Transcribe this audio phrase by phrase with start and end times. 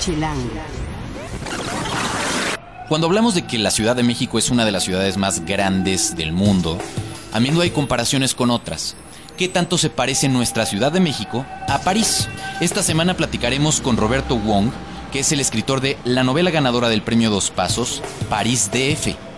[0.00, 0.48] Chilango.
[2.88, 6.16] Cuando hablamos de que la Ciudad de México es una de las ciudades más grandes
[6.16, 6.78] del mundo,
[7.32, 8.96] a menudo hay comparaciones con otras.
[9.36, 12.28] ¿Qué tanto se parece nuestra Ciudad de México a París?
[12.60, 14.70] Esta semana platicaremos con Roberto Wong,
[15.12, 19.29] que es el escritor de la novela ganadora del premio Dos Pasos, París DF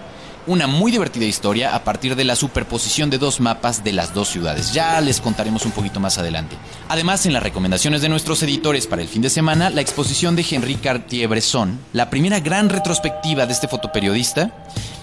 [0.47, 4.29] una muy divertida historia a partir de la superposición de dos mapas de las dos
[4.29, 4.73] ciudades.
[4.73, 6.57] Ya les contaremos un poquito más adelante.
[6.89, 10.47] Además, en las recomendaciones de nuestros editores para el fin de semana, la exposición de
[10.49, 14.53] Henri Cartier-Bresson, la primera gran retrospectiva de este fotoperiodista,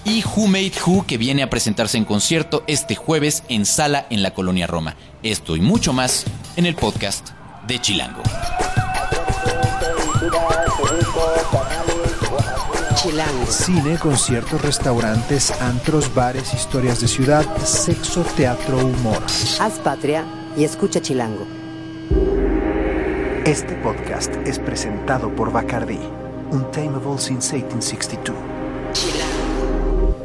[0.05, 4.23] y Who Made Who, que viene a presentarse en concierto este jueves en Sala en
[4.23, 4.95] la Colonia Roma.
[5.23, 6.25] Esto y mucho más
[6.55, 7.29] en el podcast
[7.67, 8.23] de Chilango.
[12.99, 19.23] Cine, conciertos, restaurantes, antros, bares, historias de ciudad, sexo, teatro, humor.
[19.57, 20.25] Haz patria
[20.57, 21.47] y escucha Chilango.
[23.45, 25.97] Este podcast es presentado por Bacardi,
[26.51, 28.35] Untamable since 1862.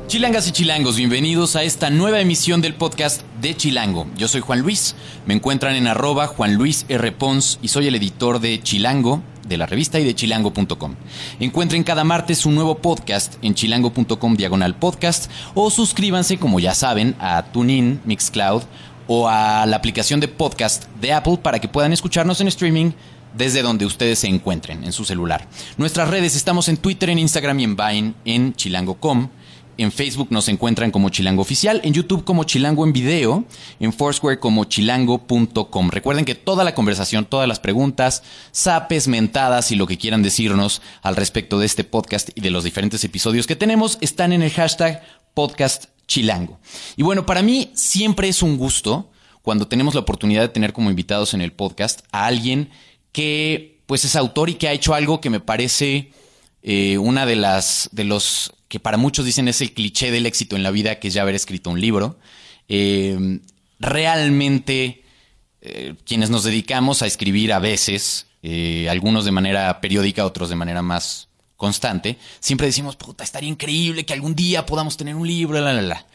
[0.08, 4.08] Chilangas y chilangos, bienvenidos a esta nueva emisión del podcast de Chilango.
[4.16, 7.12] Yo soy Juan Luis, me encuentran en arroba Juan Luis R.
[7.12, 10.94] Pons y soy el editor de Chilango, de la revista y de chilango.com.
[11.40, 17.14] Encuentren cada martes un nuevo podcast en chilango.com diagonal podcast o suscríbanse, como ya saben,
[17.18, 18.62] a TuneIn, Mixcloud
[19.06, 22.92] o a la aplicación de podcast de Apple para que puedan escucharnos en streaming
[23.36, 25.46] desde donde ustedes se encuentren en su celular.
[25.76, 29.28] Nuestras redes estamos en Twitter, en Instagram y en Vine en chilango.com.
[29.76, 33.44] En Facebook nos encuentran como Chilango Oficial, en YouTube como Chilango en Video,
[33.80, 35.90] en Foursquare como chilango.com.
[35.90, 40.80] Recuerden que toda la conversación, todas las preguntas, sapes, mentadas y lo que quieran decirnos
[41.02, 44.50] al respecto de este podcast y de los diferentes episodios que tenemos están en el
[44.50, 45.02] hashtag
[45.34, 46.60] podcast chilango.
[46.96, 49.10] Y bueno, para mí siempre es un gusto
[49.42, 52.70] cuando tenemos la oportunidad de tener como invitados en el podcast a alguien
[53.12, 56.12] que pues es autor y que ha hecho algo que me parece
[56.62, 60.56] eh, una de las de los que para muchos dicen es el cliché del éxito
[60.56, 62.18] en la vida, que es ya haber escrito un libro.
[62.66, 63.38] Eh,
[63.78, 65.04] realmente,
[65.60, 70.56] eh, quienes nos dedicamos a escribir a veces, eh, algunos de manera periódica, otros de
[70.56, 75.60] manera más constante, siempre decimos, puta, estaría increíble que algún día podamos tener un libro,
[75.60, 76.06] la, la, la.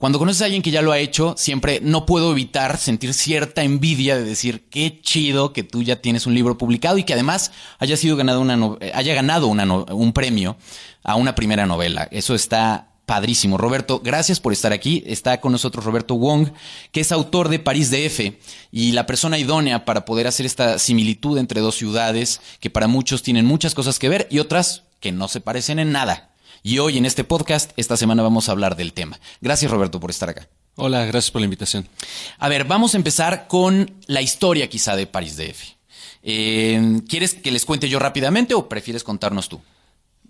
[0.00, 3.64] Cuando conoces a alguien que ya lo ha hecho, siempre no puedo evitar sentir cierta
[3.64, 7.52] envidia de decir qué chido que tú ya tienes un libro publicado y que además
[7.78, 10.56] haya sido ganado una haya ganado un premio
[11.02, 12.08] a una primera novela.
[12.12, 13.58] Eso está padrísimo.
[13.58, 15.04] Roberto, gracias por estar aquí.
[15.04, 16.48] Está con nosotros Roberto Wong,
[16.92, 18.38] que es autor de París DF
[18.72, 23.22] y la persona idónea para poder hacer esta similitud entre dos ciudades que para muchos
[23.22, 26.29] tienen muchas cosas que ver y otras que no se parecen en nada.
[26.62, 29.18] Y hoy en este podcast, esta semana vamos a hablar del tema.
[29.40, 30.48] Gracias Roberto por estar acá.
[30.76, 31.88] Hola, gracias por la invitación.
[32.38, 35.62] A ver, vamos a empezar con la historia quizá de París DF.
[36.22, 39.60] Eh, ¿Quieres que les cuente yo rápidamente o prefieres contarnos tú?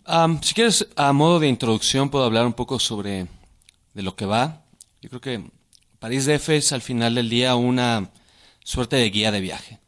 [0.06, 3.26] Um, si quieres, a modo de introducción, puedo hablar un poco sobre
[3.94, 4.62] de lo que va.
[5.02, 5.44] Yo creo que
[5.98, 8.10] París DF es al final del día una
[8.62, 9.80] suerte de guía de viaje.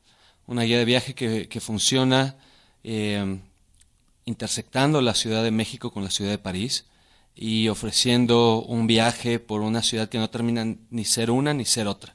[0.47, 2.36] Una guía de viaje que, que funciona
[2.82, 3.38] eh,
[4.25, 6.87] intersectando la Ciudad de México con la Ciudad de París
[7.34, 11.87] y ofreciendo un viaje por una ciudad que no termina ni ser una ni ser
[11.87, 12.15] otra.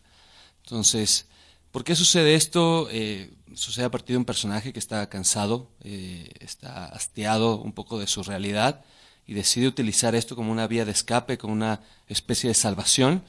[0.64, 1.28] Entonces,
[1.72, 2.88] ¿por qué sucede esto?
[2.92, 8.00] Eh, sucede a partir de un personaje que está cansado, eh, está hastiado un poco
[8.00, 8.84] de su realidad
[9.26, 13.24] y decide utilizar esto como una vía de escape, como una especie de salvación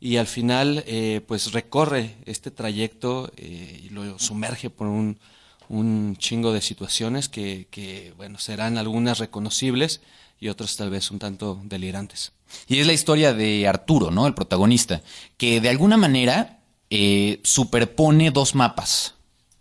[0.00, 5.18] y al final eh, pues recorre este trayecto y lo sumerge por un
[5.68, 10.00] un chingo de situaciones que, bueno, serán algunas reconocibles
[10.40, 12.32] y otras tal vez un tanto delirantes.
[12.66, 14.26] Y es la historia de Arturo, ¿no?
[14.26, 15.02] El protagonista,
[15.36, 19.14] que de alguna manera eh, superpone dos mapas,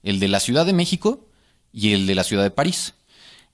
[0.04, 1.26] el de la Ciudad de México
[1.74, 2.94] y el de la Ciudad de París.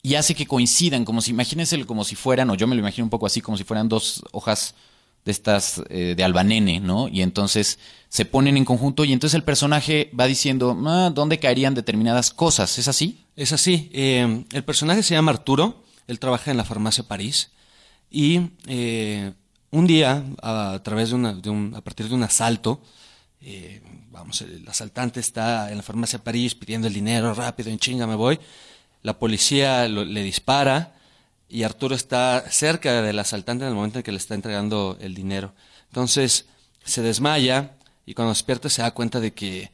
[0.02, 3.06] Y hace que coincidan, como si, imagínense como si fueran, o yo me lo imagino
[3.06, 4.76] un poco así, como si fueran dos hojas
[5.26, 7.08] de estas eh, de albanene, ¿no?
[7.08, 7.80] Y entonces
[8.10, 12.78] se ponen en conjunto y entonces el personaje va diciendo ah, dónde caerían determinadas cosas.
[12.78, 13.26] ¿Es así?
[13.36, 13.90] Es así.
[13.94, 17.52] Eh, el personaje se llama Arturo, él trabaja en la farmacia París
[18.12, 19.34] y eh,
[19.72, 22.82] un día a, través de, una, de un, a partir de un asalto,
[24.12, 28.16] vamos, el asaltante está en la farmacia París pidiendo el dinero rápido, en chinga me
[28.16, 28.40] voy.
[29.02, 30.94] La policía le dispara
[31.54, 35.14] y Arturo está cerca del asaltante en el momento en que le está entregando el
[35.14, 35.54] dinero.
[35.90, 36.48] Entonces
[36.84, 37.76] se desmaya
[38.08, 39.72] y cuando despierta se da cuenta de que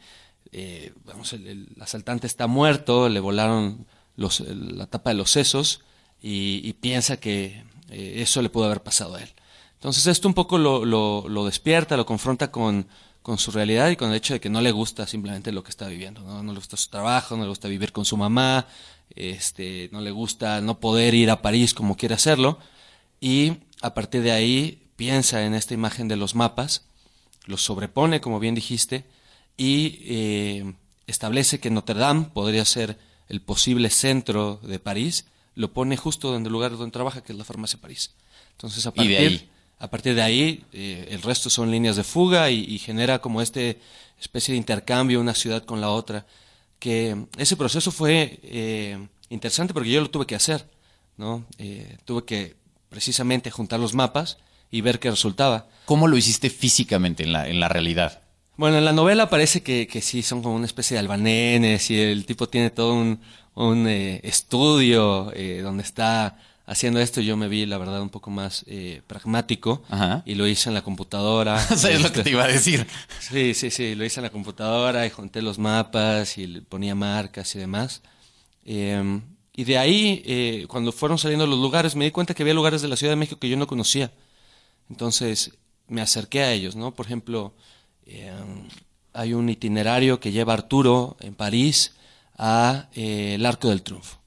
[0.52, 3.88] eh, vamos, el, asaltante está muerto, le volaron
[4.18, 5.80] los, la tapa de los sesos
[6.22, 9.30] y, piensa que eh, eso le pudo haber pasado a él.
[9.76, 12.88] Entonces esto un poco lo, lo, despierta, lo confronta con,
[13.22, 15.70] con su realidad y con el hecho de que no le gusta simplemente lo que
[15.70, 16.20] está viviendo.
[16.24, 18.68] No le gusta su trabajo, no le gusta vivir con su mamá,
[19.16, 22.60] este, no le gusta no poder ir a París como quiere hacerlo.
[23.20, 26.86] Y a partir de ahí piensa en esta imagen de los mapas,
[27.46, 29.06] los sobrepone, como bien dijiste,
[29.58, 30.74] y eh,
[31.08, 32.98] establece que Notre Dame podría ser
[33.28, 35.26] el posible centro de París,
[35.56, 38.12] lo pone justo en el lugar donde trabaja, que es la farmacia París.
[38.52, 42.04] Entonces, a partir de ahí, a partir de ahí eh, el resto son líneas de
[42.04, 43.80] fuga y, genera como este
[44.20, 46.26] especie de intercambio una ciudad con la otra.
[46.80, 48.98] Que ese proceso fue eh,
[49.30, 50.66] interesante porque yo lo tuve que hacer,
[51.18, 51.46] ¿no?
[51.58, 52.56] Eh, tuve que
[52.90, 54.38] precisamente juntar los mapas
[54.72, 55.68] y ver qué resultaba.
[55.86, 58.22] ¿Cómo lo hiciste físicamente en la, en la realidad?
[58.56, 62.00] Bueno, en la novela parece que, que sí, son como una especie de albanenes y
[62.00, 63.22] el tipo tiene todo un,
[63.56, 65.32] un estudio
[65.64, 66.38] donde está
[66.70, 69.82] haciendo esto yo me vi, la verdad, un poco más eh, pragmático
[70.24, 71.60] y lo hice en la computadora.
[71.76, 72.86] ¿Sabes lo que te iba a decir?
[73.20, 77.56] Sí, sí, sí, lo hice en la computadora y junté los mapas y ponía marcas
[77.56, 78.04] y demás.
[78.66, 79.22] Em,
[79.52, 82.84] y de ahí, eh, cuando fueron saliendo los lugares, me di cuenta que había lugares
[82.84, 84.12] de la Ciudad de México que yo no conocía.
[84.92, 85.58] Entonces
[85.88, 86.94] me acerqué a ellos, ¿no?
[86.94, 87.56] Por ejemplo,
[88.06, 88.68] em,
[89.14, 91.94] hay un itinerario que lleva Arturo en París
[92.38, 94.19] a eh, el Arco del Triunfo.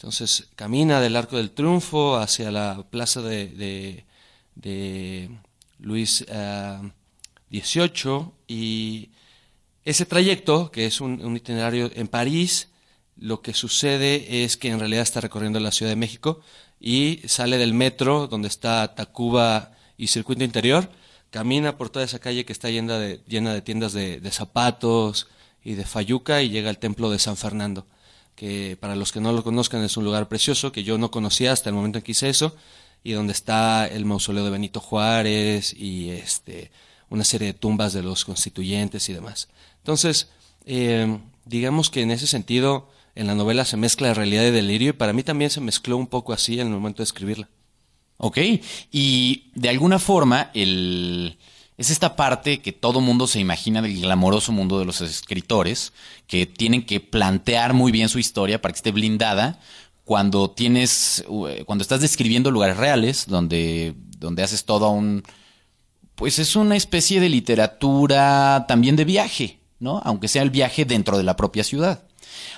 [0.00, 4.06] Entonces camina del Arco del Triunfo hacia la plaza de,
[5.78, 6.24] Luis
[7.50, 9.10] XVIII eh, y
[9.84, 12.70] ese trayecto, que es un, itinerario en París,
[13.18, 16.40] lo que sucede es que en realidad está recorriendo la Ciudad de México
[16.80, 20.90] y sale del metro donde está Tacuba y Circuito Interior,
[21.28, 25.28] camina por toda esa calle que está llena de, llena de tiendas de, de zapatos
[25.62, 27.86] y de fayuca y llega al templo de San Fernando
[28.40, 31.52] que para los que no lo conozcan es un lugar precioso que yo no conocía
[31.52, 32.56] hasta el momento en que hice eso,
[33.04, 36.70] y donde está el mausoleo de Benito Juárez y este,
[37.10, 39.50] una serie de tumbas de los constituyentes y demás.
[39.80, 40.30] Entonces,
[40.64, 44.94] eh, digamos que en ese sentido, en la novela se mezcla realidad y delirio, y
[44.94, 47.50] para mí también se mezcló un poco así en el momento de escribirla.
[48.16, 48.38] Ok,
[48.90, 51.36] y de alguna forma el
[51.80, 55.94] es esta parte que todo mundo se imagina del glamoroso mundo de los escritores,
[56.26, 59.58] que tienen que plantear muy bien su historia para que esté blindada
[60.04, 65.22] cuando tienes, eh, cuando estás describiendo lugares reales, donde, donde haces todo un,
[66.16, 70.02] pues es una especie de literatura también de viaje, ¿no?
[70.04, 72.02] Aunque sea el viaje dentro de la propia ciudad.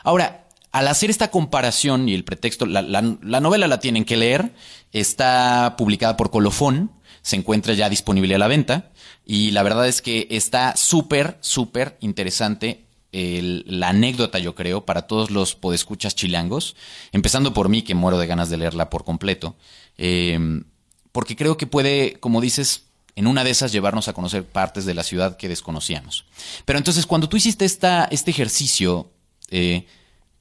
[0.02, 4.52] Ahora, al hacer esta comparación y el pretexto, la, la novela la tienen que leer,
[4.90, 6.90] está publicada por Colofón,
[7.22, 8.90] se encuentra ya disponible a la venta.
[9.24, 15.30] Y la verdad es que está súper, súper interesante la anécdota, yo creo, para todos
[15.30, 16.76] los podescuchas chilangos,
[17.12, 19.54] empezando por mí, que muero de ganas de leerla por completo,
[19.98, 20.64] em,
[21.12, 22.84] porque creo que puede, como dices,
[23.14, 26.24] en una de esas llevarnos a conocer partes de la ciudad que desconocíamos.
[26.64, 29.10] Pero entonces, cuando tú hiciste esta, este ejercicio,
[29.50, 29.86] eh,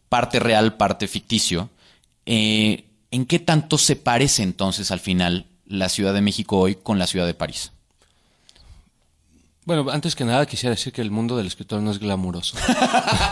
[0.07, 1.69] parte real, parte ficticio,
[2.25, 6.98] eh, ¿en qué tanto se parece entonces al final la Ciudad de México hoy con
[7.00, 7.74] la ciudad de París?
[9.71, 12.57] Bueno, antes que nada quisiera decir que el mundo del escritor no es glamuroso.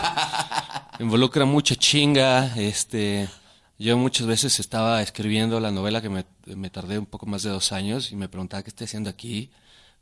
[0.98, 3.28] Involucra mucha chinga, este...
[3.78, 7.72] Yo muchas veces estaba escribiendo la novela que me, tardé un poco más de dos
[7.72, 9.50] años y me preguntaba qué estoy haciendo aquí,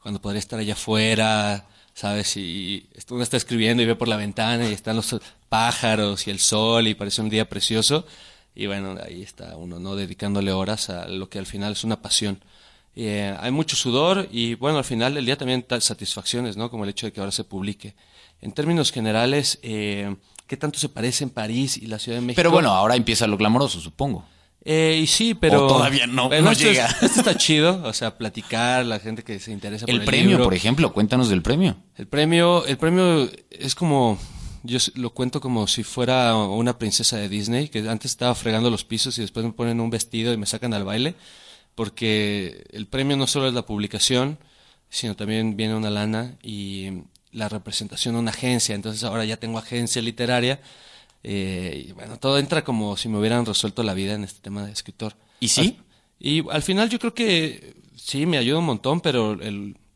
[0.00, 2.36] cuando podría estar allá afuera, ¿sabes?
[2.36, 5.16] Y uno está escribiendo y ve por la ventana y están los
[5.48, 8.06] pájaros y el sol y parece un día precioso.
[8.54, 9.96] Y bueno, ahí está uno, ¿no?
[9.96, 12.38] Dedicándole horas a lo que al final es una pasión.
[13.00, 16.68] Eh, hay mucho sudor y bueno, al final del día también satisfacciones, ¿no?
[16.68, 17.94] Como el hecho de que ahora se publique.
[18.40, 20.16] En términos generales, eh,
[20.48, 22.40] ¿qué tanto se parece en París y la Ciudad de México?
[22.40, 24.24] Pero bueno, ahora empieza lo glamoroso, supongo.
[24.64, 25.68] Eh, y sí, pero...
[25.68, 26.86] todavía no, no llega.
[27.00, 30.42] esto está chido, o sea, platicar, la gente que se interesa por el, el premio,
[30.42, 31.76] por ejemplo, cuéntanos del premio.
[31.96, 34.18] El premio, el premio es como,
[34.64, 38.82] yo lo cuento como si fuera una princesa de Disney, que antes estaba fregando los
[38.84, 41.14] pisos y después me ponen un vestido y me sacan al baile
[41.78, 44.36] porque el premio no solo es la publicación,
[44.90, 46.88] sino también viene una lana y
[47.30, 48.74] la representación de una agencia.
[48.74, 50.60] Entonces ahora ya tengo agencia literaria.
[51.22, 54.66] Eh, y bueno, todo entra como si me hubieran resuelto la vida en este tema
[54.66, 55.14] de escritor.
[55.38, 55.78] ¿Y sí?
[56.18, 59.38] y al final yo creo que sí, me ayuda un montón, pero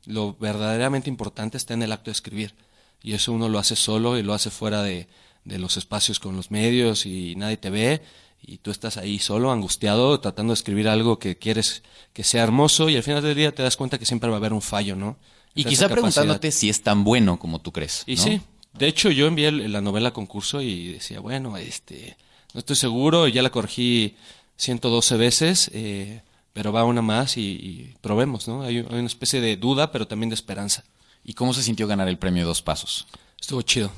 [0.06, 2.54] lo verdaderamente importante está en el acto de escribir.
[3.02, 5.08] Y eso uno lo hace solo y lo hace fuera de,
[5.44, 8.02] de los espacios con los medios y nadie te ve
[8.42, 11.82] y tú estás ahí solo, angustiado, tratando de escribir algo que quieres
[12.12, 14.38] que sea hermoso y al final del día te das cuenta que siempre va a
[14.38, 15.16] haber un fallo, ¿no?
[15.54, 18.04] Y quizá preguntándote si es tan bueno como tú crees.
[18.06, 18.40] Y sí,
[18.72, 22.16] de hecho yo envié la novela a concurso y decía, bueno, este,
[22.54, 24.16] no estoy seguro, ya la corregí
[24.56, 26.22] 112 veces, eh,
[26.52, 28.62] pero va una más y, probemos, ¿no?
[28.62, 30.84] Hay, hay, una especie de duda, pero también de esperanza.
[31.24, 33.06] ¿Y cómo se sintió ganar el premio Dos Pasos?
[33.40, 33.92] Estuvo chido.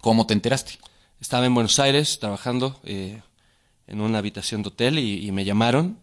[0.00, 0.78] ¿Cómo te enteraste?
[1.20, 3.22] Estaba en Buenos Aires trabajando eh,
[3.86, 5.98] en una habitación de hotel y, y me llamaron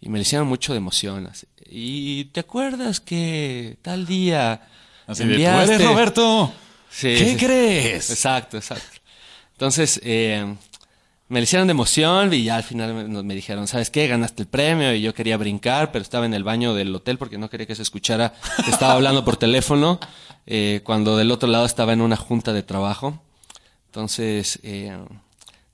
[0.00, 1.26] y me le hicieron mucho de emoción.
[1.26, 1.46] así.
[1.70, 4.62] Y te acuerdas que tal día
[5.06, 6.52] Así de, ¿tú enviaste- eres Roberto?
[6.90, 7.36] Sí, ¿Qué sí.
[7.38, 8.10] crees?
[8.10, 8.98] Exacto, exacto.
[9.52, 10.54] Entonces, eh,
[11.28, 14.06] me le hicieron de emoción y ya al final me, me dijeron, ¿sabes qué?
[14.08, 17.38] Ganaste el premio y yo quería brincar, pero estaba en el baño del hotel porque
[17.38, 18.34] no quería que se escuchara
[18.64, 19.98] que estaba hablando por teléfono
[20.46, 23.22] eh, cuando del otro lado estaba en una junta de trabajo.
[23.86, 24.94] Entonces, eh,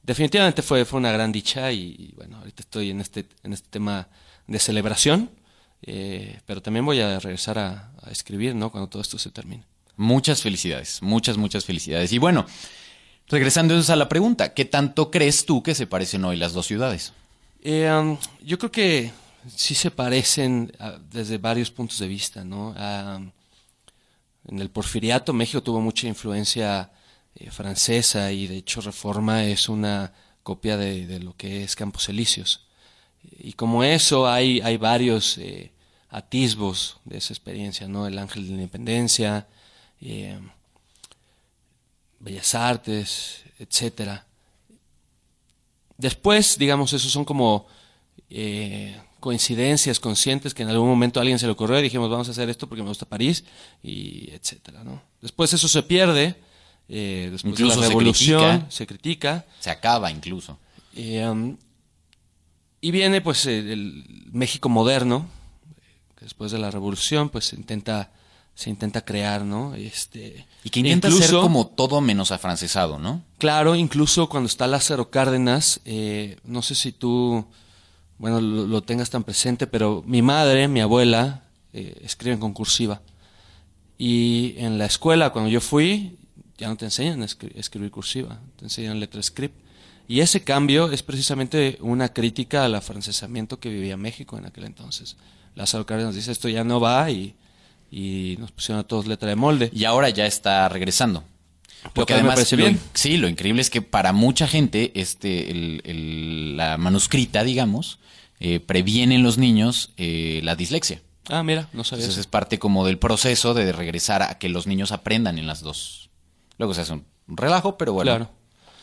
[0.09, 3.69] definitivamente fue, fue una gran dicha y, y, bueno, ahorita estoy en este, en este
[3.69, 4.09] tema
[4.47, 5.31] de celebración,
[5.83, 8.73] eh, pero también voy a regresar a, a escribir, ¿no?
[8.73, 9.65] Cuando todo esto se termine.
[9.97, 12.11] Muchas felicidades, muchas, muchas felicidades.
[12.15, 12.47] Y bueno,
[13.29, 16.67] regresando entonces a la pregunta, ¿qué tanto crees tú que se parecen hoy las dos
[16.67, 17.13] ciudades?
[17.61, 19.13] Eh, um, yo creo que
[19.55, 22.75] sí se parecen ah, desde varios puntos de vista, ¿no?
[22.79, 23.21] Ah,
[24.47, 26.91] en el porfiriato México tuvo mucha influencia
[27.41, 32.09] eh, francesa y de hecho Reforma es una copia de, de lo que es Campos
[32.09, 32.67] Elíseos.
[33.39, 35.71] Y como eso hay, hay varios eh,
[36.11, 38.09] atisbos de esa experiencia, ¿no?
[38.09, 39.47] El Ángel de la Independencia,
[40.01, 40.39] eh,
[42.19, 44.27] Bellas Artes, etcétera.
[45.97, 47.67] Después, digamos, esos son como
[49.21, 52.31] coincidencias conscientes que en algún momento a alguien se le ocurrió y dijimos vamos a
[52.31, 53.45] hacer esto porque me gusta París
[53.83, 55.03] y etcétera, ¿no?
[55.21, 56.37] Después eso se pierde,
[56.89, 58.71] eh, después de Incluso la se revolución critica.
[58.71, 60.59] se critica Se acaba incluso.
[60.95, 61.57] eh, um,
[62.81, 65.27] y viene pues el, el México moderno,
[66.17, 68.13] que después de la revolución pues se intenta
[68.55, 69.75] se intenta crear, ¿no?
[69.77, 73.23] Este Y que intenta incluso- ser como todo menos afrancesado, ¿no?
[73.39, 77.47] Claro, incluso cuando está Lázaro Cárdenas, eh, no sé si tú,
[78.19, 83.01] bueno, lo, lo tengas tan presente, pero mi madre, mi abuela, escriben con cursiva.
[83.97, 86.19] Y en la escuela, cuando yo fui,
[86.59, 89.55] ya no te enseñan a escri- escribir cursiva, te enseñan letra script.
[90.09, 95.17] Y ese cambio es precisamente una crítica al afrancesamiento que vivía México en aquel entonces.
[95.55, 97.35] Lázaro Cárdenas dice, esto ya no va y,
[97.91, 99.71] y nos pusieron a todos letra de molde.
[99.75, 101.25] Y ahora ya está regresando.
[101.95, 102.81] Porque me además, parece lo- bien.
[102.95, 107.99] sí, lo increíble es que para mucha gente, este, el- el- la manuscrita, digamos,
[108.41, 111.03] eh, previene en los niños eh, la dislexia.
[111.29, 112.21] Ah, mira, no sabía Entonces eso.
[112.23, 116.08] es parte como del proceso de regresar a que los niños aprendan en las dos.
[116.59, 118.11] Luego se hace un relajo, pero bueno.
[118.11, 118.31] Claro.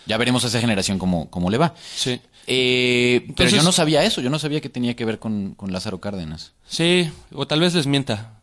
[0.07, 1.73] Ya veremos a esa generación cómo, cómo le va.
[1.95, 2.19] Sí.
[2.47, 5.55] Eh, pero Entonces- yo no sabía eso, yo no sabía que tenía que ver con,
[5.55, 6.53] con Lázaro Cárdenas.
[6.67, 8.33] Sí, o tal vez les mienta.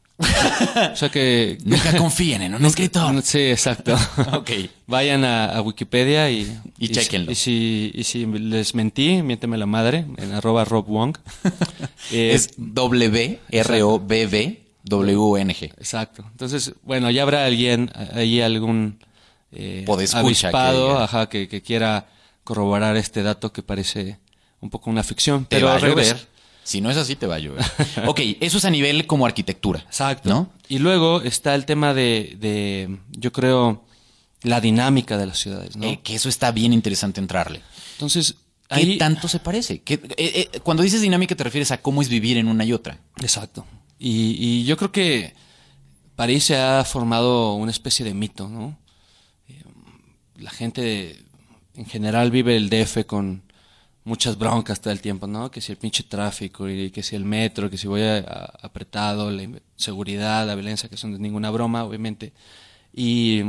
[0.93, 1.57] o sea que...
[1.65, 3.23] Nunca confíen en un escritor.
[3.23, 3.97] Sí, exacto.
[4.33, 4.51] Ok.
[4.89, 6.53] Vayan a, a Wikipedia y...
[6.79, 7.31] Y si- chéquenlo.
[7.31, 11.17] Y si, y si les mentí, miénteme la madre en arroba Rob Wong.
[12.11, 12.51] Eh, Es
[14.33, 15.65] W-R-O-B-B-W-N-G.
[15.79, 16.25] Exacto.
[16.31, 18.99] Entonces, bueno, ya habrá alguien, ahí algún
[19.53, 22.09] eh, avispado que ajá, que, que quiera
[22.45, 24.19] corroborar este dato que parece
[24.61, 25.45] un poco una ficción.
[25.47, 26.29] Te pero va a llover.
[26.65, 27.65] Si no es así, te va a llover.
[28.07, 29.81] ok, eso es a nivel como arquitectura.
[29.81, 30.29] Exacto.
[30.29, 30.53] ¿No?
[30.69, 33.85] Y luego está el tema de, de, yo creo,
[34.43, 35.85] la dinámica de las ciudades, ¿no?
[35.87, 37.63] Eh, que eso está bien interesante entrarle.
[37.95, 38.37] Entonces,
[38.69, 38.99] ¿Qué ahí...
[38.99, 39.83] tanto se parece?
[39.83, 42.73] ¿Qué- eh, eh, cuando dices dinámica te refieres a cómo es vivir en una y
[42.73, 42.99] otra.
[43.21, 43.67] Exacto.
[43.99, 45.35] Y, y yo creo que
[46.17, 48.79] París se ha formado una especie de mito, ¿no?
[50.43, 51.25] La gente
[51.75, 53.43] en general vive el DF con
[54.05, 55.51] muchas broncas todo el tiempo, ¿no?
[55.51, 58.19] Que si el pinche tráfico que si el metro, que si voy a-
[58.61, 62.33] apretado, la inseguridad, la violencia, que son de ninguna broma, obviamente.
[62.93, 63.43] Y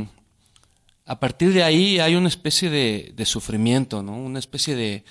[1.06, 4.16] a partir de ahí hay una especie de, de sufrimiento, ¿no?
[4.16, 5.04] Una especie de,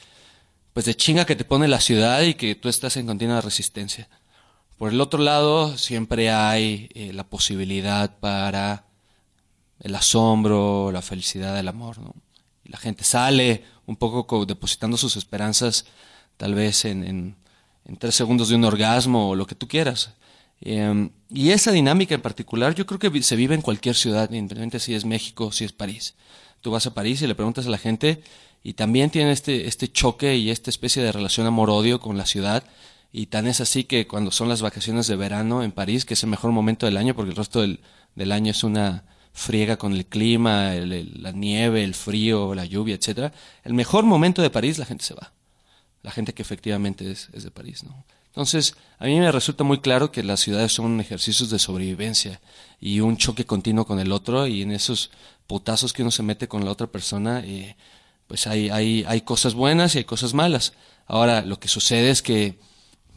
[0.74, 4.08] pues de chinga que te pone la ciudad y que tú estás en continua resistencia.
[4.78, 8.86] Por el otro lado, siempre hay eh, la posibilidad para
[9.84, 12.16] el asombro, la felicidad, el amor, ¿no?
[12.66, 15.86] Y la gente sale un poco co- depositando sus esperanzas,
[16.38, 17.36] tal vez en, en-
[17.86, 20.14] en tres segundos de un orgasmo o lo que tú quieras.
[20.62, 24.80] Eh, y esa dinámica en particular, yo creo que se vive en cualquier ciudad, independientemente
[24.80, 26.16] si es México si es París.
[26.62, 28.24] Tú vas a París y le preguntas a la gente
[28.64, 32.64] y también tiene este, este choque y esta especie de relación amor-odio con la ciudad.
[33.12, 36.24] Y tan es así que cuando son las vacaciones de verano en París, que es
[36.24, 37.82] el mejor momento del año, porque el resto del,
[38.16, 43.34] del año es una friega con el clima, la nieve, el frío, la lluvia, etcétera.
[43.64, 45.34] El mejor momento de París, la gente se va.
[46.04, 48.06] La gente que efectivamente es, es de París, ¿no?
[48.28, 52.42] Entonces, a mí me resulta muy claro que las ciudades son ejercicios de sobrevivencia
[52.80, 55.12] y un choque continuo con el otro y en esos
[55.46, 57.76] putazos que uno se mete con la otra persona, eh,
[58.26, 60.74] pues hay, hay, hay cosas buenas y hay cosas malas.
[61.06, 62.58] Ahora, lo que sucede es que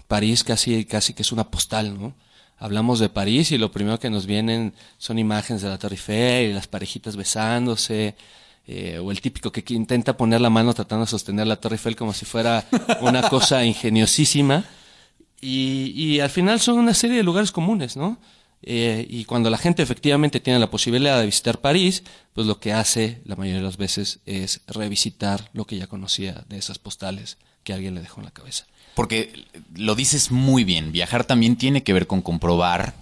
[0.07, 2.15] París casi, casi que es una postal, ¿no?
[2.59, 6.51] Hablamos de París y lo primero que nos vienen son imágenes de la Torre Eiffel
[6.51, 8.17] y las parejitas besándose,
[8.67, 11.97] eh, o el típico que intenta poner la mano tratando de sostener la Torre Eiffel
[11.97, 12.65] como si fuera
[13.01, 14.65] una cosa ingeniosísima.
[15.41, 18.19] Y, y al final son una serie de lugares comunes, ¿no?
[18.63, 22.73] Eh, y cuando la gente efectivamente tiene la posibilidad de visitar París, pues lo que
[22.73, 27.39] hace la mayoría de las veces es revisitar lo que ya conocía de esas postales
[27.63, 28.67] que alguien le dejó en la cabeza.
[28.97, 32.95] Porque lo dices muy bien, viajar también tiene que ver con comprobar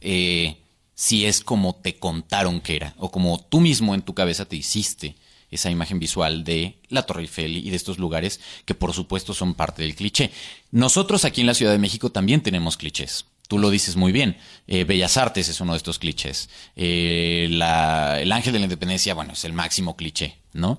[0.00, 0.56] eh,
[0.94, 4.54] si es como te contaron que era, o como tú mismo en tu cabeza te
[4.54, 5.16] hiciste
[5.50, 9.54] esa imagen visual de la Torre Eiffel y de estos lugares que por supuesto son
[9.54, 10.30] parte del cliché.
[10.70, 13.26] Nosotros aquí en la Ciudad de México también tenemos clichés.
[13.48, 14.36] Tú lo dices muy bien.
[14.68, 16.50] Eh, Bellas Artes es uno de estos clichés.
[16.76, 20.78] Eh, el Ángel de la Independencia, bueno, es el máximo cliché, ¿no?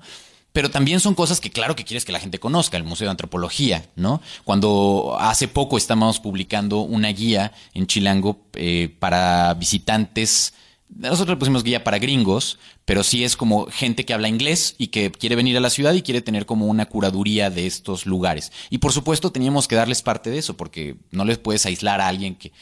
[0.52, 3.12] Pero también son cosas que claro que quieres que la gente conozca, el Museo de
[3.12, 4.20] Antropología, ¿no?
[4.44, 10.54] Cuando hace poco estábamos publicando una guía en Chilango eh, para visitantes,
[10.88, 14.88] nosotros le pusimos guía para gringos, pero sí es como gente que habla inglés y
[14.88, 18.52] que quiere venir a la ciudad y quiere tener como una curaduría de estos lugares.
[18.70, 22.08] Y por supuesto teníamos que darles parte de eso, porque no les puedes aislar a
[22.08, 22.52] alguien que...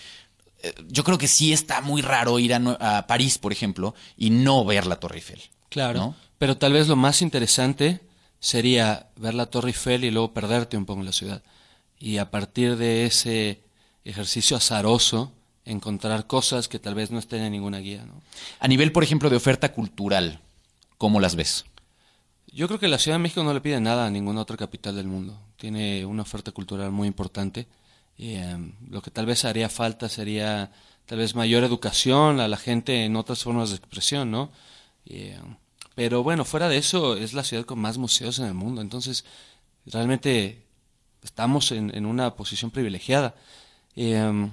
[0.62, 4.31] Eh, yo creo que sí está muy raro ir a, a París, por ejemplo, y
[4.31, 5.40] no ver la Torre Eiffel.
[5.68, 5.99] Claro.
[5.99, 6.14] ¿no?
[6.38, 8.00] Pero tal vez lo más interesante
[8.40, 11.42] sería ver la Torre Eiffel y luego perderte un poco en la ciudad.
[11.99, 13.62] Y a partir de ese
[14.04, 15.32] ejercicio azaroso,
[15.64, 18.04] encontrar cosas que tal vez no estén en ninguna guía.
[18.04, 18.23] ¿no?
[18.61, 20.40] A nivel, por ejemplo, de oferta cultural,
[20.99, 21.64] ¿cómo las ves?
[22.52, 24.96] Yo creo que la Ciudad de México no le pide nada a ninguna otra capital
[24.96, 25.38] del mundo.
[25.56, 27.66] Tiene una oferta cultural muy importante.
[28.16, 28.56] Y, eh,
[28.88, 30.70] lo que tal vez haría falta sería
[31.04, 34.50] tal vez mayor educación a la gente en otras formas de expresión, ¿no?
[35.94, 38.82] Pero bueno, fuera de eso, es la ciudad con más museos en el mundo.
[38.82, 39.25] Entonces,
[39.86, 40.66] realmente
[41.22, 43.34] estamos en, una posición privilegiada.
[43.96, 44.50] Eh,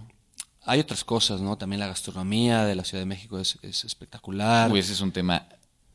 [0.65, 1.57] hay otras cosas, ¿no?
[1.57, 4.71] También la gastronomía de la Ciudad de México es, espectacular.
[4.71, 5.47] Uy, ese es un tema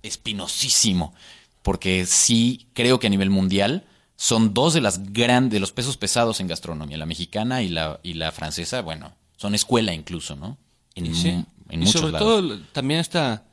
[0.03, 1.15] espinosísimo,
[1.63, 3.87] porque sí creo que a nivel mundial
[4.17, 8.01] son dos de las grandes, de los pesos pesados en gastronomía, la mexicana y la,
[8.03, 10.59] y la francesa, bueno, son escuela incluso, ¿no?
[10.95, 11.45] En, sí.
[11.71, 13.45] y sobre todo también esta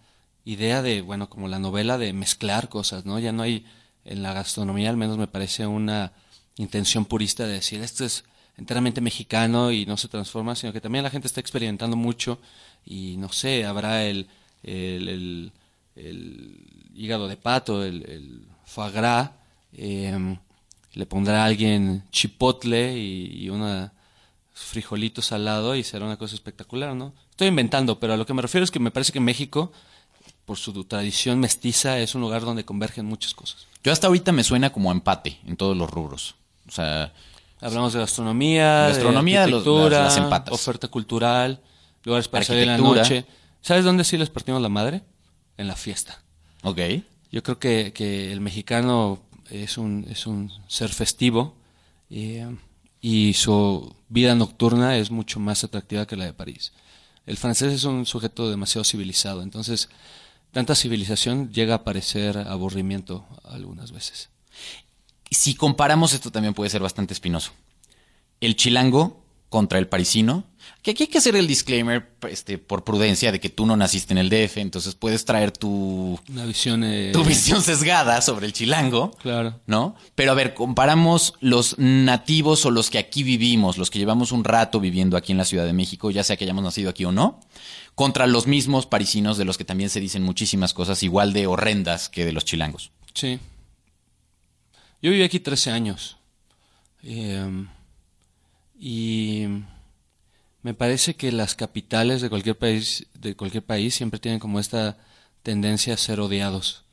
[0.45, 3.19] idea de, bueno, como la novela de mezclar cosas, ¿no?
[3.19, 3.65] Ya no hay,
[4.05, 6.13] en la gastronomía al menos me parece una
[6.57, 8.23] intención purista de decir, esto es
[8.55, 12.39] enteramente mexicano y no se transforma, sino que también la gente está experimentando mucho
[12.85, 14.29] y no sé, habrá el,
[14.63, 15.51] el,
[16.93, 19.31] hígado de pato, el, el foie gras,
[19.73, 20.37] em,
[20.93, 23.91] le pondrá a alguien chipotle y, y una
[24.53, 27.13] frijolitos al y será una cosa espectacular, ¿no?
[27.29, 29.73] Estoy inventando, pero a lo que me refiero es que me parece que México
[30.45, 33.67] por su tradición mestiza, es un lugar donde convergen muchas cosas.
[33.83, 36.35] Yo hasta ahorita me suena como empate en todos los rubros.
[36.67, 37.13] O sea,
[37.61, 40.53] hablamos de gastronomía, gastronomía, de las, empatas.
[40.53, 41.61] oferta cultural,
[42.03, 43.25] lugares para salir en la noche.
[43.61, 45.01] ¿Sabes dónde sí les partimos la madre?
[45.57, 46.21] En la fiesta.
[46.63, 46.79] Ok.
[47.31, 51.55] Yo creo que, que el mexicano es un, es un ser festivo
[52.09, 52.55] eh,
[53.01, 56.73] y su vida nocturna es mucho más atractiva que la de París.
[57.25, 59.89] El francés es un sujeto demasiado civilizado, entonces
[60.55, 64.29] tanta civilización llega a parecer aburrimiento algunas veces.
[65.29, 67.51] Si comparamos, esto también puede ser bastante espinoso.
[68.39, 70.45] El chilango contra el parisino,
[70.85, 74.13] que aquí hay que hacer el disclaimer este, por prudencia de que tú no naciste
[74.13, 78.53] en el DF, entonces puedes traer tu, Una visión, eh, tu visión sesgada sobre el
[78.53, 79.09] chilango.
[79.17, 79.59] Claro.
[79.65, 79.95] ¿No?
[80.13, 84.43] Pero a ver, comparamos los nativos o los que aquí vivimos, los que llevamos un
[84.43, 87.11] rato viviendo aquí en la Ciudad de México, ya sea que hayamos nacido aquí o
[87.11, 87.39] no
[87.95, 92.09] contra los mismos parisinos de los que también se dicen muchísimas cosas igual de horrendas
[92.09, 92.91] que de los chilangos.
[93.15, 93.39] Sí.
[95.01, 96.17] Yo viví aquí 13 años.
[97.01, 97.69] Em,
[98.77, 99.47] y
[100.65, 104.97] me parece que las capitales de cualquier país, de cualquier país siempre tienen como esta
[105.43, 106.85] tendencia a ser odiados.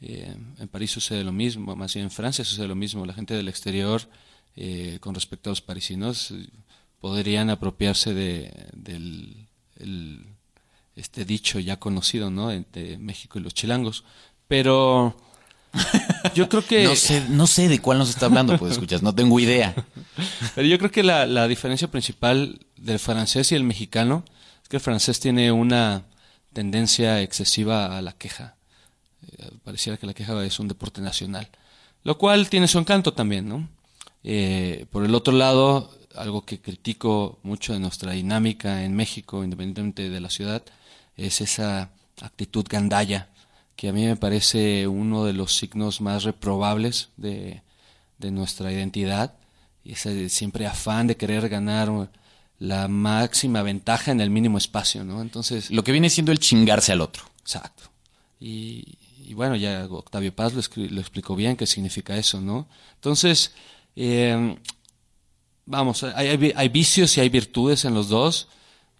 [0.00, 3.06] Em, en París sucede lo mismo, más bien en Francia sucede lo mismo.
[3.06, 4.02] La gente del exterior,
[4.56, 6.34] eh, con respecto a los parisinos,
[6.98, 10.26] podrían apropiarse de, del
[10.96, 12.48] este dicho ya conocido, ¿no?
[12.48, 14.02] De México y los chilangos.
[14.48, 15.16] Pero
[16.34, 16.84] yo creo que...
[16.84, 19.74] no, sé, no sé de cuál nos está hablando, pues escuchas, no tengo idea.
[20.54, 24.24] Pero yo creo que la, la diferencia principal del francés y el mexicano
[24.62, 26.04] es que el francés tiene una
[26.52, 28.56] tendencia excesiva a la queja.
[29.38, 31.48] Eh, pareciera que la queja es un deporte nacional,
[32.04, 33.68] lo cual tiene su encanto también, ¿no?
[34.24, 40.08] Eh, por el otro lado, algo que critico mucho de nuestra dinámica en México, independientemente
[40.10, 40.62] de la ciudad,
[41.16, 43.28] es esa actitud gandalla,
[43.76, 47.62] que a mí me parece uno de los signos más reprobables de,
[48.18, 49.34] nuestra identidad,
[49.82, 52.08] y ese siempre afán de querer ganar
[52.60, 55.20] la máxima ventaja en el mínimo espacio, ¿no?
[55.20, 57.24] Entonces, Lo que viene siendo el chingarse al otro.
[57.40, 57.90] exacto.
[58.38, 62.68] Y, y bueno, ya Octavio Paz lo, lo explicó bien qué significa eso, ¿no?
[62.94, 63.52] Entonces,
[63.96, 64.56] eh,
[65.66, 68.48] vamos, hay, hay hay vicios y hay virtudes en los dos.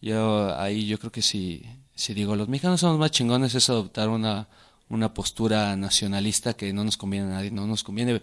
[0.00, 1.62] Yo ahí yo creo que si,
[1.94, 4.48] si digo los mexicanos somos más chingones es adoptar una,
[4.92, 8.22] una postura nacionalista que no nos conviene a nadie, no nos conviene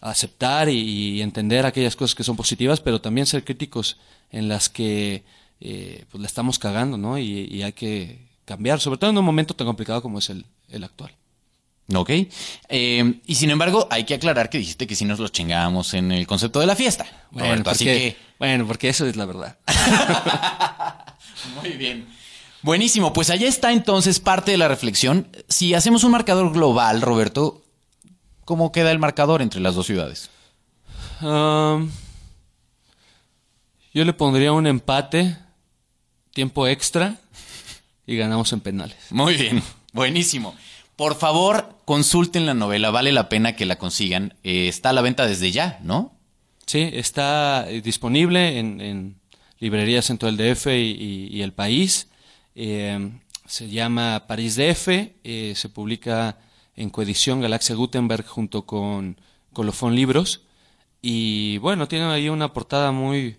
[0.00, 3.98] aceptar y, y entender aquellas cosas que son positivas, pero también ser críticos
[4.30, 5.24] en las que
[5.60, 7.18] eh, pues la estamos cagando, ¿no?
[7.18, 10.44] Y, y hay que cambiar, sobre todo en un momento tan complicado como es el,
[10.68, 11.12] el actual.
[11.92, 12.10] ¿Ok?
[12.68, 16.12] Eh, y sin embargo, hay que aclarar que dijiste que sí nos lo chingábamos en
[16.12, 17.06] el concepto de la fiesta.
[17.30, 18.16] Roberto, así porque, que.
[18.38, 19.58] bueno, porque eso es la verdad.
[21.62, 22.06] Muy bien.
[22.64, 25.28] Buenísimo, pues allá está entonces parte de la reflexión.
[25.50, 27.62] Si hacemos un marcador global, Roberto,
[28.46, 30.30] ¿cómo queda el marcador entre las dos ciudades?
[31.20, 31.90] Um,
[33.92, 35.36] yo le pondría un empate,
[36.32, 37.18] tiempo extra
[38.06, 38.96] y ganamos en penales.
[39.10, 40.54] Muy bien, buenísimo.
[40.96, 44.32] Por favor, consulten la novela, vale la pena que la consigan.
[44.42, 46.14] Eh, está a la venta desde ya, ¿no?
[46.64, 49.16] Sí, está eh, disponible en, en
[49.58, 52.08] librerías en todo el DF y, y- y el país.
[52.54, 53.10] Eh,
[53.46, 54.88] se llama París DF,
[55.24, 56.38] eh, se publica
[56.76, 59.16] en coedición Galaxia Gutenberg junto con
[59.52, 60.42] Colofón Libros.
[61.02, 63.36] Y bueno, tiene ahí una portada muy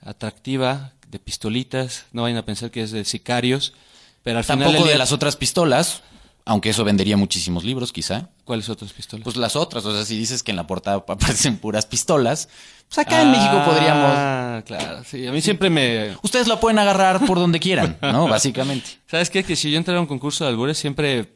[0.00, 2.06] atractiva de pistolitas.
[2.12, 3.74] No vayan a pensar que es de sicarios.
[4.22, 6.02] Pero al final Tampoco del de día- las otras pistolas,
[6.44, 8.30] aunque eso vendería muchísimos libros, quizá.
[8.44, 9.24] ¿Cuáles otras pistolas?
[9.24, 12.48] Pues las otras, o sea, si dices que en la portada aparecen puras pistolas,
[12.88, 14.12] pues acá en México podríamos...
[14.14, 15.26] Ah, claro, sí.
[15.26, 16.16] A mí siempre me...
[16.22, 18.28] Ustedes la pueden agarrar por donde quieran, ¿no?
[18.28, 18.90] Básicamente.
[19.06, 19.44] ¿Sabes qué?
[19.44, 21.32] Que si yo entrara a un concurso de albures siempre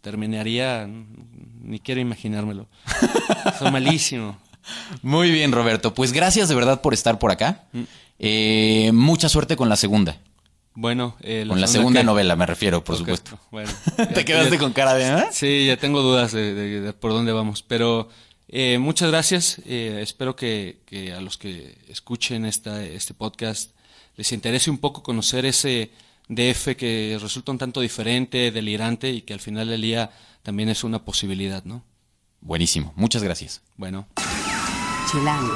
[0.00, 0.88] terminaría...
[0.88, 2.68] Ni quiero imaginármelo.
[3.58, 4.38] Soy malísimo.
[5.02, 5.94] Muy bien, Roberto.
[5.94, 7.64] Pues gracias de verdad por estar por acá.
[8.18, 10.16] Eh, mucha suerte con la segunda.
[10.78, 13.38] Bueno, eh, Con la segunda que- novela, me refiero, por supuesto.
[13.50, 13.70] Bueno.
[14.14, 15.06] Te quedaste con cara de...
[15.06, 15.28] ¿ah?
[15.32, 17.62] Sí, ya tengo dudas de, de- de por dónde vamos.
[17.62, 18.08] Pero
[18.48, 19.60] eh, muchas gracias.
[19.64, 23.70] Eh, espero que, que a los que escuchen esta, este podcast
[24.16, 25.90] les interese un poco conocer ese
[26.28, 30.10] DF que resulta un tanto diferente, delirante y que al final del día
[30.42, 31.84] también es una posibilidad, ¿no?
[32.42, 32.92] Buenísimo.
[32.96, 33.62] Muchas gracias.
[33.76, 34.06] Bueno.
[35.10, 35.54] Chilango.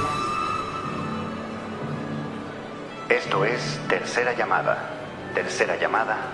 [3.09, 4.97] Esto es Tercera Llamada.
[5.35, 6.33] Tercera Llamada.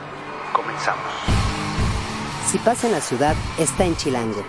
[0.52, 1.04] Comenzamos.
[2.50, 4.42] Si pasa en la ciudad, está en Chilango.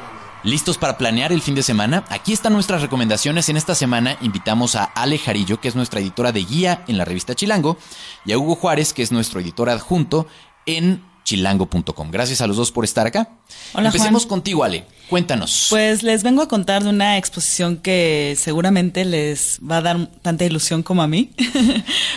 [0.43, 2.05] ¿Listos para planear el fin de semana?
[2.09, 3.49] Aquí están nuestras recomendaciones.
[3.49, 7.05] En esta semana invitamos a Ale Jarillo, que es nuestra editora de guía en la
[7.05, 7.77] revista Chilango,
[8.23, 10.27] y a Hugo Juárez, que es nuestro editor adjunto
[10.65, 12.09] en chilango.com.
[12.09, 13.29] Gracias a los dos por estar acá.
[13.73, 14.29] Hola, Empecemos Juan.
[14.29, 14.85] contigo, Ale.
[15.09, 15.67] Cuéntanos.
[15.69, 20.45] Pues les vengo a contar de una exposición que seguramente les va a dar tanta
[20.45, 21.31] ilusión como a mí.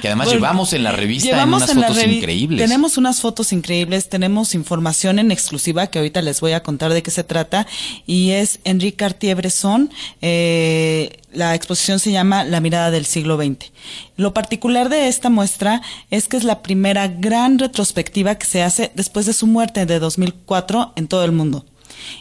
[0.00, 2.60] Que además Porque llevamos en la revista en unas en fotos revi- increíbles.
[2.60, 7.02] Tenemos unas fotos increíbles, tenemos información en exclusiva que ahorita les voy a contar de
[7.02, 7.66] qué se trata
[8.06, 9.90] y es Enrique Cartier-Bresson.
[10.20, 13.70] Eh, la exposición se llama La mirada del siglo XX.
[14.16, 18.90] Lo particular de esta muestra es que es la primera gran retrospectiva que se hace
[18.94, 21.64] después de su muerte de 2004 en todo el mundo.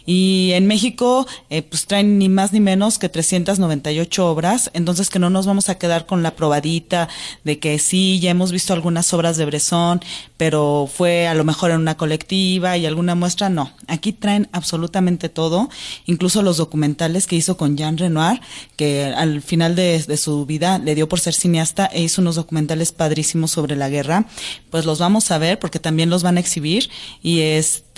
[0.06, 5.20] Y en México, eh, pues traen ni más ni menos que 398 obras, entonces que
[5.20, 7.10] no nos vamos a quedar con la probadita
[7.44, 10.02] de que sí, ya hemos visto algunas obras de Bresson,
[10.38, 13.72] pero fue a lo mejor en una colectiva y alguna muestra, no.
[13.88, 15.70] Aquí traen absolutamente todo,
[16.06, 18.42] incluso los documentales que hizo con Jean Renoir,
[18.76, 22.36] que al final de, de su vida le dio por ser cineasta e hizo unos
[22.36, 24.26] documentales padrísimos sobre la guerra,
[24.70, 26.90] pues los vamos a ver porque también los van a exhibir
[27.22, 27.40] y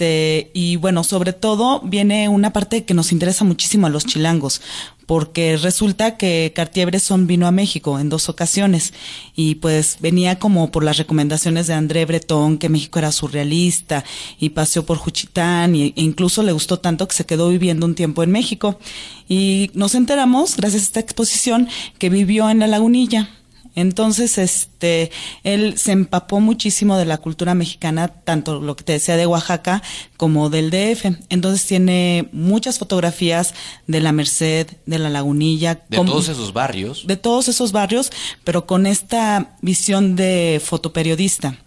[0.01, 4.59] este, y bueno, sobre todo viene una parte que nos interesa muchísimo a los chilangos,
[5.05, 8.93] porque resulta que Cartier-Bresson vino a México en dos ocasiones
[9.35, 14.03] y pues venía como por las recomendaciones de André Breton, que México era surrealista
[14.39, 18.23] y paseó por Juchitán e incluso le gustó tanto que se quedó viviendo un tiempo
[18.23, 18.79] en México.
[19.29, 21.67] Y nos enteramos, gracias a esta exposición,
[21.99, 23.29] que vivió en la lagunilla.
[23.75, 25.11] Entonces, este,
[25.43, 29.81] él se empapó muchísimo de la cultura mexicana, tanto lo que te decía de Oaxaca
[30.17, 31.05] como del DF.
[31.29, 33.53] Entonces tiene muchas fotografías
[33.87, 37.07] de la Merced, de la Lagunilla, de con- todos esos barrios.
[37.07, 38.11] de todos esos barrios,
[38.43, 41.57] pero con esta visión de fotoperiodista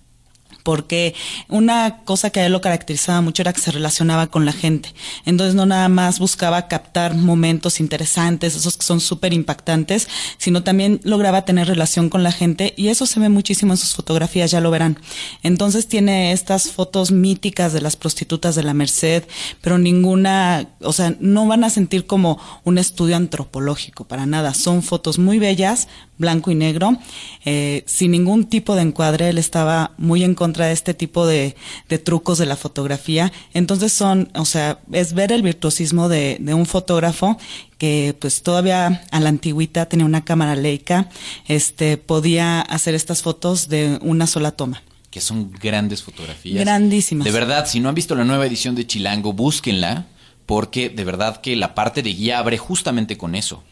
[0.64, 1.14] porque
[1.48, 4.92] una cosa que a él lo caracterizaba mucho era que se relacionaba con la gente.
[5.24, 11.00] Entonces no nada más buscaba captar momentos interesantes, esos que son súper impactantes, sino también
[11.04, 14.60] lograba tener relación con la gente y eso se ve muchísimo en sus fotografías, ya
[14.60, 14.98] lo verán.
[15.42, 19.24] Entonces tiene estas fotos míticas de las prostitutas de la Merced,
[19.60, 24.54] pero ninguna, o sea, no van a sentir como un estudio antropológico para nada.
[24.54, 26.96] Son fotos muy bellas, blanco y negro,
[27.44, 29.28] eh, sin ningún tipo de encuadre.
[29.28, 31.56] Él estaba muy en contra de este tipo de,
[31.88, 33.32] de, trucos de la fotografía.
[33.52, 37.36] Entonces son, o sea, es ver el virtuosismo de, de, un fotógrafo
[37.78, 41.08] que pues todavía a la antigüita tenía una cámara Leica,
[41.48, 46.64] este, podía hacer estas fotos de una sola toma que son grandes fotografías.
[46.64, 47.24] Grandísimas.
[47.24, 50.06] De verdad, si no han visto la nueva edición de Chilango, búsquenla,
[50.44, 53.62] porque de verdad que la parte de guía abre justamente con eso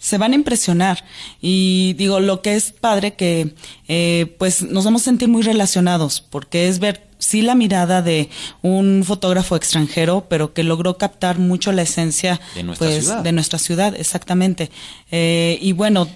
[0.00, 1.04] se van a impresionar.
[1.40, 3.54] Y digo, lo que es padre que
[3.86, 8.30] eh, pues nos vamos a sentir muy relacionados, porque es ver sí la mirada de
[8.62, 13.22] un fotógrafo extranjero, pero que logró captar mucho la esencia de nuestra pues, ciudad.
[13.22, 14.70] De nuestra ciudad, exactamente.
[15.10, 16.08] Eh, y bueno,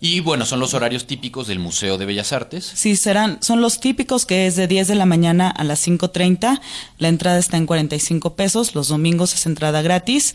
[0.00, 2.72] y bueno, son los horarios típicos del Museo de Bellas Artes.
[2.74, 6.58] Sí, serán, son los típicos que es de 10 de la mañana a las 5.30.
[6.96, 8.74] La entrada está en 45 pesos.
[8.74, 10.34] Los domingos es entrada gratis.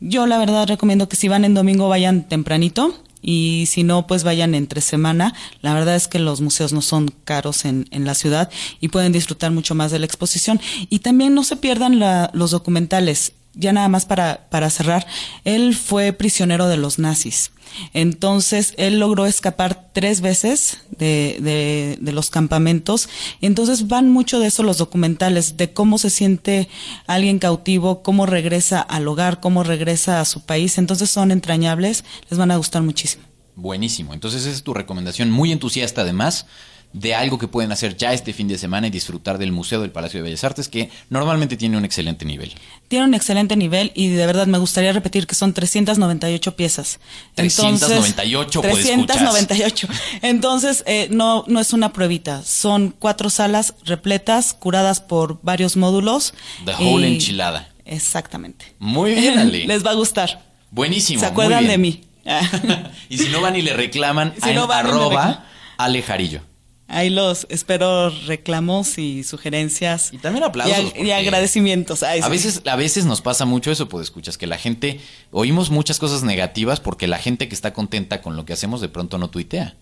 [0.00, 4.24] Yo la verdad recomiendo que si van en domingo vayan tempranito y si no, pues
[4.24, 5.34] vayan entre semana.
[5.60, 9.12] La verdad es que los museos no son caros en, en la ciudad y pueden
[9.12, 10.58] disfrutar mucho más de la exposición.
[10.88, 13.34] Y también no se pierdan la, los documentales.
[13.54, 15.06] Ya nada más para, para cerrar,
[15.44, 17.50] él fue prisionero de los nazis.
[17.92, 23.08] Entonces, él logró escapar tres veces de, de, de, los campamentos.
[23.40, 26.68] Entonces, van mucho de eso los documentales, de cómo se siente
[27.06, 30.78] alguien cautivo, cómo regresa al hogar, cómo regresa a su país.
[30.78, 33.31] Entonces, son entrañables, les van a gustar muchísimo.
[33.54, 34.14] Buenísimo.
[34.14, 36.46] Entonces, esa es tu recomendación, muy entusiasta además
[36.92, 39.90] de algo que pueden hacer ya este fin de semana y disfrutar del Museo del
[39.90, 42.52] Palacio de Bellas Artes, que normalmente tiene un excelente nivel.
[42.88, 47.00] Tiene un excelente nivel y de verdad me gustaría repetir que son 398 piezas.
[47.34, 49.88] 398, Entonces, 398.
[50.22, 52.42] Entonces, eh, no, no es una pruebita.
[52.44, 56.34] Son cuatro salas repletas, curadas por varios módulos.
[56.64, 57.14] The whole y...
[57.14, 57.70] enchilada.
[57.84, 58.74] Exactamente.
[58.78, 59.66] Muy bien, Ali.
[59.66, 60.42] Les va a gustar.
[60.70, 61.20] Buenísimo.
[61.20, 62.04] ¿Se acuerdan de mí?
[63.08, 65.46] y si no van y le reclaman, si no van arroba
[65.78, 66.42] Alejarillo.
[66.88, 70.12] Ahí los espero reclamos y sugerencias.
[70.12, 70.92] Y también aplausos.
[70.94, 72.02] Y, y agradecimientos.
[72.02, 72.30] Ay, a, sí.
[72.30, 76.22] veces, a veces nos pasa mucho eso, pues escuchas, que la gente, oímos muchas cosas
[76.22, 79.74] negativas porque la gente que está contenta con lo que hacemos de pronto no tuitea.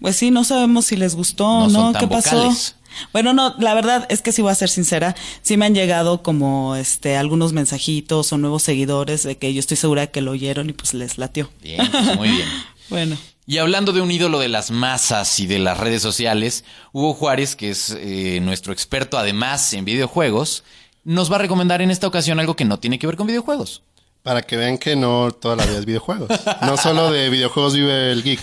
[0.00, 1.68] Pues sí, no sabemos si les gustó o no.
[1.68, 1.72] no.
[1.72, 2.36] Son tan ¿Qué pasó?
[2.36, 2.76] vocales.
[3.12, 6.22] Bueno, no, la verdad es que sí voy a ser sincera, sí me han llegado
[6.22, 10.70] como este algunos mensajitos o nuevos seguidores de que yo estoy segura que lo oyeron
[10.70, 11.50] y pues les latió.
[11.62, 12.48] Bien, pues muy bien.
[12.90, 13.16] bueno.
[13.46, 17.56] Y hablando de un ídolo de las masas y de las redes sociales, Hugo Juárez,
[17.56, 20.62] que es eh, nuestro experto además en videojuegos,
[21.02, 23.82] nos va a recomendar en esta ocasión algo que no tiene que ver con videojuegos.
[24.22, 26.28] Para que vean que no toda la vida es videojuegos.
[26.62, 28.40] No solo de videojuegos vive el geek.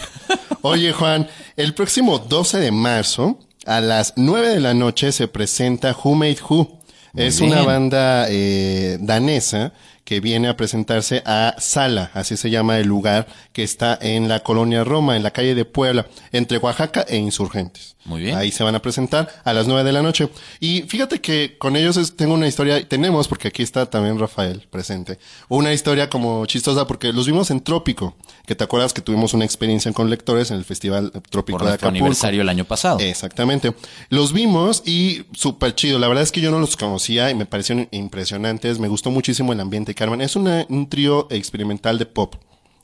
[0.62, 5.96] Oye, Juan, el próximo 12 de marzo, a las 9 de la noche, se presenta
[6.04, 6.80] Who Made Who.
[7.14, 7.52] Muy es bien.
[7.52, 9.74] una banda eh, danesa
[10.08, 14.40] que viene a presentarse a Sala, así se llama el lugar que está en la
[14.40, 17.96] colonia Roma, en la calle de Puebla, entre Oaxaca e Insurgentes.
[18.06, 18.38] Muy bien.
[18.38, 20.30] Ahí se van a presentar a las nueve de la noche.
[20.62, 24.66] Y fíjate que con ellos es- tengo una historia, tenemos, porque aquí está también Rafael
[24.72, 28.16] presente, una historia como chistosa, porque los vimos en Trópico,
[28.46, 31.74] que te acuerdas que tuvimos una experiencia con lectores en el Festival Trópico Por de
[31.74, 31.90] Acapulco.
[31.98, 33.00] aniversario el año pasado.
[33.02, 33.74] Exactamente.
[34.08, 36.00] Los vimos y súper chido.
[36.00, 38.80] La verdad es que yo no los conocía y me parecieron impresionantes.
[38.80, 40.22] Me gustó muchísimo el ambiente, Carmen.
[40.22, 42.36] Es una- un trío experimental de pop.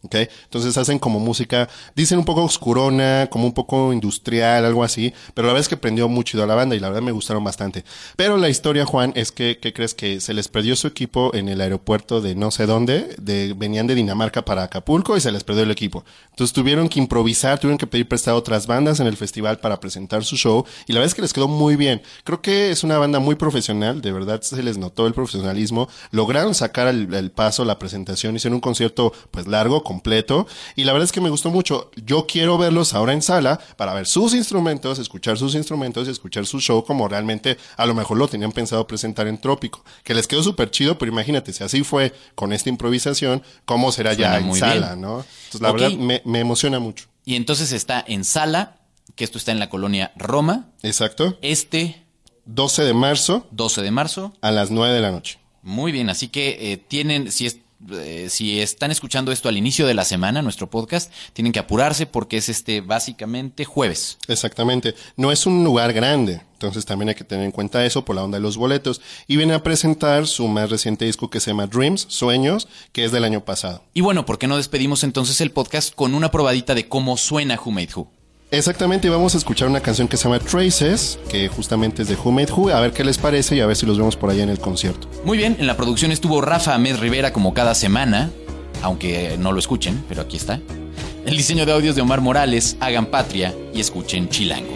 [0.04, 0.16] ¿Ok?
[0.44, 5.48] Entonces hacen como música, dicen un poco oscurona, como un poco industrial, algo así, pero
[5.48, 7.84] la verdad es que prendió mucho a la banda y la verdad me gustaron bastante.
[8.16, 11.50] Pero la historia, Juan, es que, ¿qué crees que se les perdió su equipo en
[11.50, 13.16] el aeropuerto de no sé dónde?
[13.20, 16.04] De, venían de Dinamarca para Acapulco y se les perdió el equipo.
[16.32, 20.24] Entonces tuvieron que improvisar, tuvieron que pedir prestado otras bandas en el festival para presentar
[20.24, 22.02] su show y la verdad es que les quedó muy bien.
[22.24, 25.88] Creo que es una banda muy profesional, de verdad se les notó el profesionalismo.
[26.12, 31.06] Lograron sacar el paso, la presentación, hicieron un concierto pues largo, completo y la verdad
[31.06, 31.92] es que me gustó mucho.
[32.06, 36.46] Yo quiero verlos ahora en sala para ver sus instrumentos, escuchar sus instrumentos y escuchar
[36.46, 39.84] su show como realmente a lo mejor lo tenían pensado presentar en Trópico.
[40.04, 44.16] Que les quedó súper chido, pero imagínate, si así fue con esta improvisación, ¿cómo será
[44.16, 45.02] Suena ya en sala, bien.
[45.02, 45.26] no?
[45.46, 47.06] Entonces la verdad me, me emociona mucho.
[47.26, 48.78] Y entonces está en Sala,
[49.16, 51.38] que esto está en la colonia Roma, Exacto.
[51.42, 52.04] este
[52.46, 54.34] 12 de marzo 12 de marzo.
[54.42, 55.40] a las 9 de la noche.
[55.62, 57.60] Muy bien, así que eh, tienen, si es
[57.92, 62.06] eh, si están escuchando esto al inicio de la semana, nuestro podcast, tienen que apurarse
[62.06, 64.18] porque es este básicamente jueves.
[64.28, 64.96] Exactamente.
[65.18, 68.24] No es un lugar grande, entonces también hay que tener en cuenta eso por la
[68.24, 69.02] onda de los boletos.
[69.28, 73.12] Y viene a presentar su más reciente disco que se llama Dreams, Sueños, que es
[73.12, 73.84] del año pasado.
[73.94, 77.60] Y bueno, ¿por qué no despedimos entonces el podcast con una probadita de cómo suena
[77.64, 78.23] Who Made Who?
[78.54, 82.32] Exactamente, vamos a escuchar una canción que se llama Traces, que justamente es de Who
[82.32, 84.44] Made Who, a ver qué les parece y a ver si los vemos por allá
[84.44, 85.08] en el concierto.
[85.26, 88.30] Muy bien, en la producción estuvo Rafa Ahmed Rivera como cada semana,
[88.84, 90.62] aunque no lo escuchen, pero aquí está.
[91.26, 94.70] El diseño de audios de Omar Morales, hagan patria y escuchen Chilango.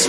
[0.00, 0.08] Haz